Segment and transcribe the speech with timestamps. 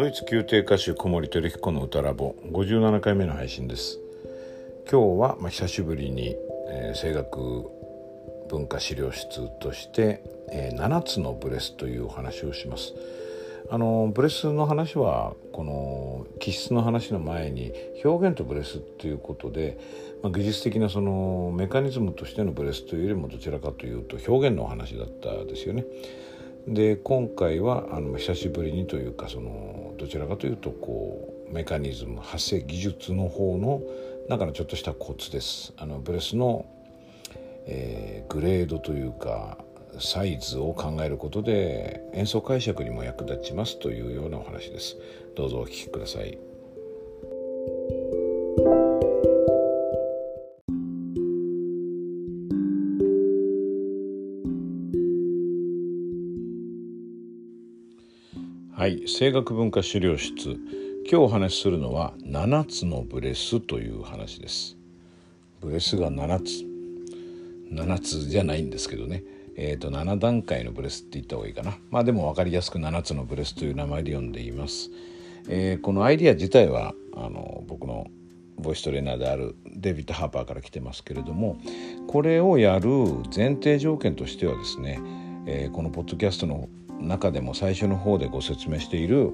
[0.00, 3.98] ドイツ宮廷歌手小森照彦の歌ラボ57回目の配信です
[4.90, 6.34] 今日はまあ久しぶりに、
[6.70, 7.68] えー、声楽
[8.48, 12.94] 文化資料室として、えー、7つのブレスというお話をします
[13.70, 17.70] あのブレスの話はこの気質の話の前に
[18.02, 19.78] 表現とブレスっていうことで、
[20.22, 25.84] まあ、技術的なそのメカニズムとしてのブレスというよりもどちらかというと表現のお話だったですよね。
[26.66, 33.82] で今回はあの久しぶりにというかそのどちらかというとこうメカニズム発生技術の方の
[34.28, 35.72] 中のちょっとしたコツです。
[35.76, 36.66] あのブレスの、
[37.66, 39.58] えー、グレードというか
[39.98, 44.96] サイズを考えることで演奏解釈にも役立ちますというようなお話です。
[45.34, 46.49] どうぞお聞きください。
[59.12, 60.56] 声楽文化資料室。
[61.04, 64.76] 今日お話しするのは7つのブレスという話です。
[65.60, 66.64] ブレスが7つ。
[67.74, 69.24] 7つじゃないんですけどね。
[69.56, 71.76] えーと、7段階のブレスって言った方がいいかな。
[71.90, 74.90] まあでも分かりやすく7つのブレスという名前で呼んでいます、
[75.48, 78.06] えー、このアイディア自体はあの僕の
[78.58, 81.58] ボイストレーナーであるデビッド・ハーパーから来てますけれども
[82.06, 82.88] これをやる
[83.34, 85.00] 前提条件としてはですね、
[85.46, 86.68] えー、このポッドキャストの
[87.00, 89.32] 中でも最初の方でご説明している、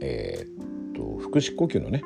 [0.00, 2.02] えー、と腹式呼吸のね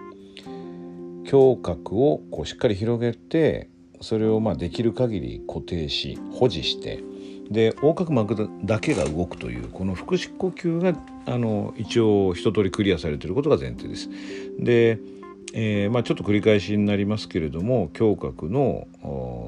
[1.31, 3.69] 胸郭をこうしっかり広げて
[4.01, 7.03] それをまあできる限り固定し保持して
[7.51, 14.09] で横隔膜だけが動くというこの腹式呼吸があの一応一通りクリアされていることが前提です。
[14.59, 14.99] で
[15.55, 18.87] えーまあ、ちょっと繰り返しになりますけれども胸郭の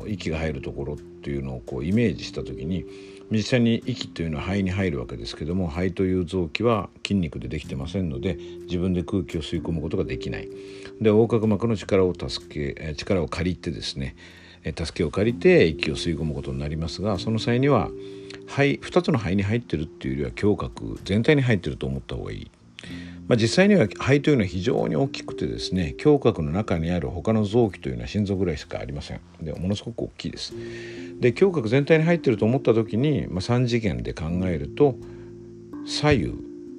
[0.06, 2.84] 息が入るところっていうのをこうイメージした時に
[3.30, 10.48] 実際に息というのは肺に入るわけですけども肺という臓器は筋肉でできてませんので自分で空気を吸い込むことができない
[11.00, 14.16] で横隔膜の力を助け力を借りてですね
[14.64, 17.90] 助けを借りて息を吸い込むことになりますがその際には
[18.46, 22.50] 肺2つの肺に入ってるっていうよりは胸郭全体に入ってると思った方がいい。
[23.28, 29.20] まあ、実際には肺というのは非常に大きくてですね胸郭の中にある他の臓器というのは心臓ぐらいしかありません。
[29.42, 30.54] でものすごく大きいです。
[31.20, 34.96] で胸郭全体に入ってると思った時に、まあ、3次元で考えると
[35.86, 36.34] 左右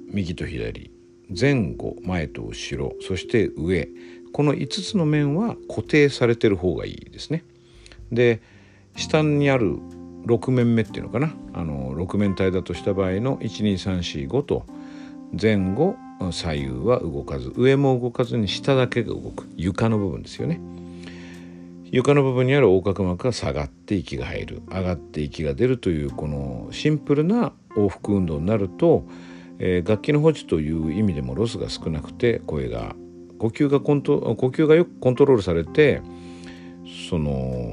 [0.08, 0.90] 右と左
[1.28, 3.88] 前後前と後ろそして上
[4.32, 7.44] この5つの面は固定されてる方がいいですね。
[8.10, 8.42] で
[8.96, 9.76] 下にある
[10.26, 11.32] 6面目っていうのかな。
[11.52, 14.66] あの6面体だとした場合の12345と
[15.40, 15.94] 前後
[16.32, 20.60] 左右は動かず上も動かずに下だけが動く床の部分ですよね。
[21.92, 24.62] 床の部分にある横隔膜が下がって息が入る。
[24.68, 29.04] 上がって息が出るというこのシンプルな往復運動になると、
[29.58, 32.94] えー、楽器の保持という意味でもロスが少なくて声が
[33.38, 36.02] 呼吸がコント呼吸がよくコントロールされて
[37.08, 37.69] その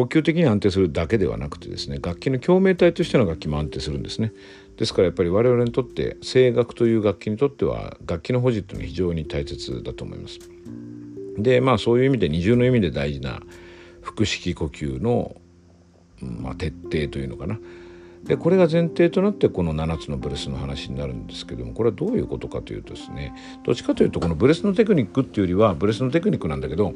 [0.00, 4.32] 呼吸的に安定するだけではなくてですね楽器の共鳴体としての楽器も安定するんですね。
[4.76, 10.38] ですからやっぱり我々にとって声楽という楽器にとっては楽器の保持っていうのは非常に大切だと思います。
[11.38, 13.40] でまあそういう意味で二重の意味で大事な
[14.02, 15.36] 腹式呼吸の、
[16.20, 17.58] まあ、徹底というのかな。
[18.24, 23.34] でこれが前提となってこの7つのブレスの話になるんですけどもこれはどういうことかというとですね
[23.64, 26.92] どっちかというとこのブレスのテクニックっていうよりはブレスのテクニックなんだけど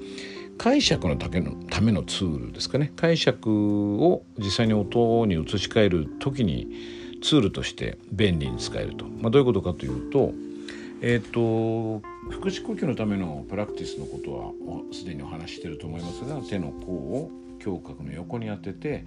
[0.58, 6.68] 解釈のためのためのツールですかね解釈を実際に音に移し替える時に
[7.22, 10.32] ツールとして便利に使えると、まあ、どういうことかというと
[11.00, 14.52] えっ、ー、と腹式呼吸のためのプラクティスのことは
[14.92, 17.30] すでにお話ししてると思いますが手の甲を
[17.64, 19.04] 胸郭の横に当てて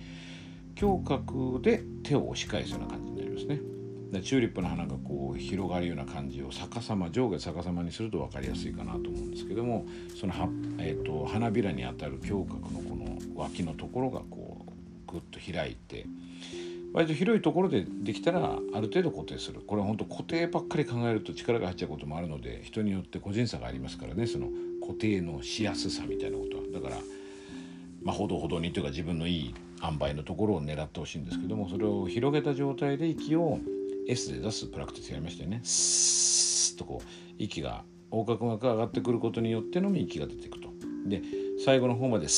[0.80, 3.77] 胸郭で手を押し返すような感じになりますね。
[4.12, 9.86] でチューリップの花がこう広がるような感じを逆さま上下逆さまにすると分かりやすいかなと思うんですけども
[10.20, 10.34] その、
[10.80, 14.66] えーと、花びらにあたる胸郭のこの脇のところがこ
[15.08, 16.06] うグッと開いて
[16.94, 19.62] 割と広いところでできたらある程度固定する。
[19.62, 24.26] これは本当固定ばっかり考えると力が入っちゃうこともあるので人によって個人差がありますからね。
[24.26, 24.48] その
[24.82, 26.64] 固定のしやすさみたいなことは。
[26.74, 27.02] だから
[28.02, 33.60] まあほどほどにというか自分のいい塩梅のところを狙ってほしいんですけどもそれを広げた状態で息を
[34.08, 35.60] S で出すプラクティスやりましたよね。
[35.64, 37.08] スーッとこう
[37.38, 40.70] 息が横隔膜が上がってくることによってのみ息が出ていくと。
[41.08, 41.22] で
[41.64, 42.38] 最後の方までス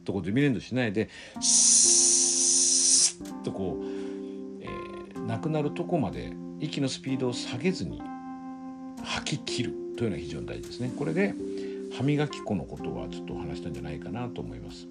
[0.00, 1.08] ーッとこうデミレンドしないで
[1.40, 3.84] スーッとこう、
[4.62, 8.02] えー、なくなるとこまで息のスピードを下げずに
[9.02, 10.92] 吐き切るというのは非常に大事ですね。
[10.96, 11.34] これで
[11.92, 14.88] 歯磨き粉のことはちょっと話したんじゃないかなと思います。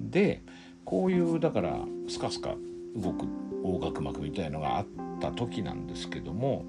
[0.00, 0.42] で
[0.84, 2.56] こういうだからスカスカ
[2.96, 3.26] 動く
[3.64, 4.86] 横隔膜みたいのがあっ
[5.20, 6.64] た時なんですけども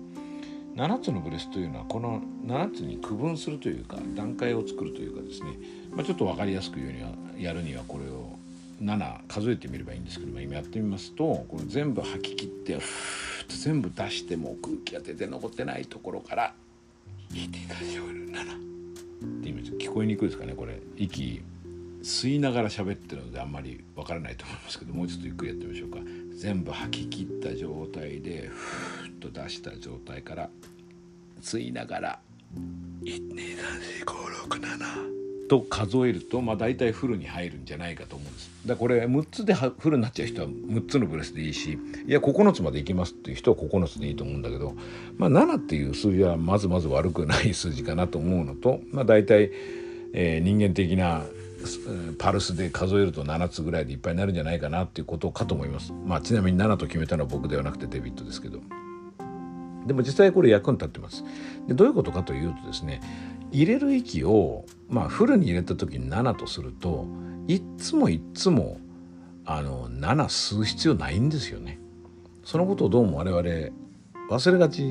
[0.76, 5.52] 7つのブレスというのはこの7つに区分するというか段階を作るというかですね、
[5.92, 8.38] まあ、ちょっと分かりやすく言うにはやるにはこれを
[8.82, 16.54] 7数えてみればいいんですけども今やってみますとこれ全部吐き切ってふーっと全部出しても空気が出て残ってないところから
[17.34, 18.66] 「引いていかしょう7」
[19.40, 20.80] って意味聞こえにくいですかねこれ。
[20.98, 21.42] 息
[22.04, 25.98] 吸いながら喋ってるのであんまりわからないと思いますけどもうちょっとゆっくりやってみましょうか。
[26.36, 30.50] 全部吐き切った状態でふーっと出した状態から
[31.42, 32.20] 吸いながら
[33.04, 35.16] 1234567
[35.48, 38.50] と数えると、まあ、大体フルに入るんじゃないかと思うんです。
[38.66, 41.78] だこれ6つでフルになっちゃう人は6つのブレスでいいし
[42.08, 44.76] いや9つまでいきますっていう人は9つでいいと思うんだけど、
[45.18, 49.52] まあ、7っていう数字はまずまず悪くない数字かなと思うのと、まあ、大体、
[50.14, 51.24] えー、人間的な
[52.18, 55.94] パルスで数えると7つぐらいでいっぱいになるんじゃないかなっていうことかと思います。
[56.06, 58.60] まあ、ちなみに7と決めたのは僕ではなくてデビットですけど。
[59.86, 61.24] でも実際これ役に立ってます。
[61.68, 63.02] でどういうことかというとですね
[63.52, 67.06] 入れる息を、まあ、フルに入れた時に7とすると
[67.48, 68.80] いっつもいっつも
[69.46, 71.80] あの7吸う必要ないんですよね。
[72.44, 73.42] そのことをどうも我々
[74.30, 74.84] 忘れがち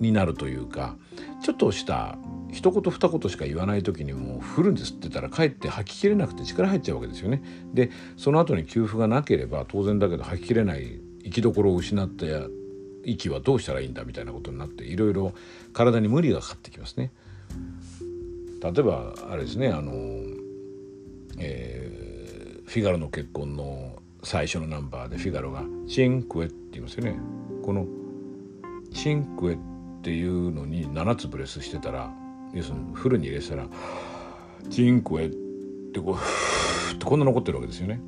[0.00, 0.96] になるというか
[1.42, 2.18] ちょっとした
[2.52, 7.42] 一言二言しか言わない時にもうフルに吸って言ったらかえって吐ききれなくて力入っちゃうわけですよね。
[7.74, 12.24] でその後に給付がなければ当然だけど吐ききれない生きどころを失った
[13.04, 15.32] 息はどうしたらいいんだみたいなことになっていろいろ
[15.72, 17.12] 体に無理がかかってきますね。
[18.62, 19.92] 例えばあれですねあの、
[21.38, 27.18] えー、フィガロの結婚の最初のナンバーでフィガロが「チンクエ」って言いますよね。
[27.62, 27.86] この
[28.92, 29.58] 「チンクエ」っ
[30.02, 32.12] ていうのに7つブレスしてたら
[32.56, 33.68] 要するにフルに入れたら
[34.70, 35.30] 「チンクエ」っ
[35.92, 38.00] てこうふーってこんな残ってるわけですよね。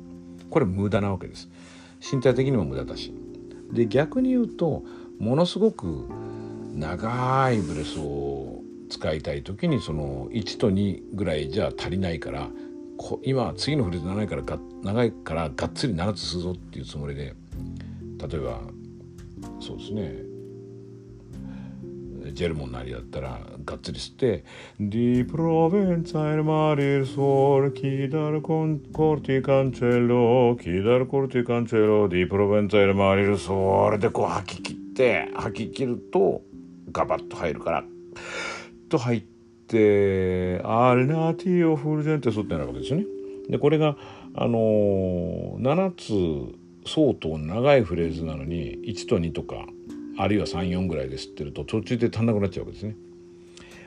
[0.49, 1.49] これ無駄なわけです。
[2.11, 3.13] 身体的にも無駄だし。
[3.71, 4.83] で逆に言うと
[5.19, 6.07] ものすごく
[6.73, 12.49] 長いブレスを使いたい時にその1と2ぐらいじゃ足りないから
[13.23, 17.35] 今次のフレーズ長いからが長いからがっつり7つするぞっていうつもりで
[18.27, 18.61] 例えば
[19.61, 20.28] そうですね
[22.33, 24.43] ジェルモンなりだったらがっつり吸って
[24.79, 36.41] 「ディプロベンツァイルマリルソールキダルコンコルティカンチェロキダルコルティカンチェロディプロベンツァイルマリルソール」でこう吐き切って吐き切ると
[36.91, 37.83] ガバッと入るから
[38.89, 39.23] と入っ
[39.67, 43.05] てアルナティオフルゼンテスってなるわけですよね。
[43.49, 43.97] でこれが
[44.35, 46.55] あのー、7つ
[46.85, 49.67] 相当長いフレーズなのに1と2とか
[50.19, 52.95] あるいは34ぐらいで吸ってると途中で足んなくなっちゃうわけですね。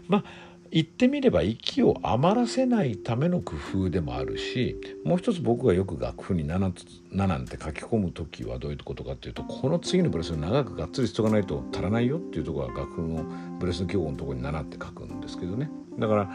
[0.09, 0.25] まあ
[0.71, 6.73] 言ってみれば息を余らせないための工夫でもあるしもう一つ僕がよく楽譜に 7,
[7.13, 13.23] 7って書き込む時はどういうことかっていうとこの次のブレスを長くがっつりしとかないと足らないよっていうところは楽譜の
[13.59, 16.31] ブレスの記号のところに7って書くんですけどねだから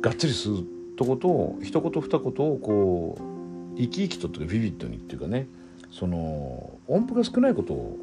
[0.00, 0.64] がっつりする
[0.96, 5.48] とこと一言二言をこう生き生きとというかビビッドにっていうかね
[5.90, 7.98] その音符が少ないことを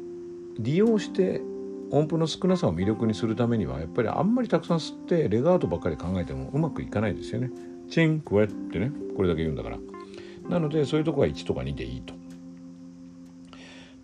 [0.58, 1.40] 利用して
[1.90, 7.50] 音符の少なさを魅力にするためにはやっぱりあんまりたくさん吸ってレガートばっかり考えてもうまくいかないですよね。
[7.88, 9.78] チンクエってねこれだけ言うんだから。
[10.48, 12.14] なのでそういうとこは1とか2でいいと。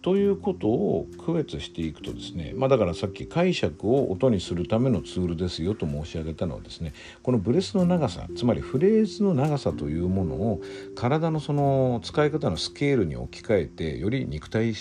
[0.05, 6.93] ということを区別していくとですねまあだからさっき解釈を音にするためのツールですよと申し上げたのはですね
[7.23, 10.61] このブレスの長さつまりフレーズの長さというものを
[10.95, 14.75] 体のその使い方のスケールに置き換えてより肉体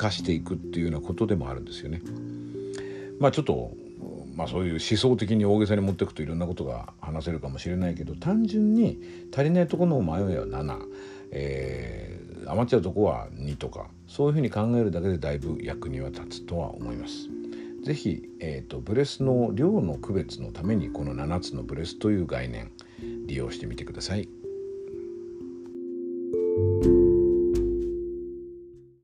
[0.00, 2.00] 化していくっていうようなことでもあるんですよね。
[3.18, 3.74] まあちょっと
[4.34, 8.98] まあそういう思想的に大げさに持っていくといろんなことが話せるかもしれないけど単純に
[9.34, 10.78] 足りないところの迷いは7、
[11.32, 17.28] えー、余っちゃうとこは2とかそういうふうに考えるだけでだいぶ役には立つとは思います。
[17.82, 22.72] 是非、えーと、ブレスの量の区別のためにこの7つのブレスという概念
[23.26, 24.28] 利用してみてください。